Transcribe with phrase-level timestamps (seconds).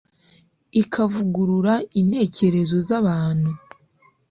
[0.81, 3.51] ikavugurura intekerezo za bantu